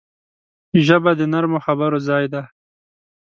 ژبه 0.85 1.11
د 1.19 1.21
نرمو 1.31 1.59
خبرو 1.65 1.99
ځای 2.07 2.25
ده 2.33 2.41